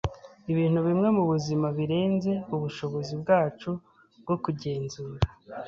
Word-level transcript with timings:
Ibintu 0.51 0.79
bimwe 0.87 1.09
mubuzima 1.17 1.67
birenze 1.77 2.31
ubushobozi 2.55 3.13
bwacu 3.21 3.69
bwo 4.21 4.35
kugenzura. 4.43 5.19